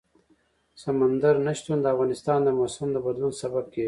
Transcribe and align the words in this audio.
سمندر 0.83 1.35
نه 1.45 1.53
شتون 1.57 1.77
د 1.81 1.85
افغانستان 1.93 2.39
د 2.43 2.49
موسم 2.59 2.87
د 2.93 2.97
بدلون 3.05 3.33
سبب 3.41 3.65
کېږي. 3.71 3.79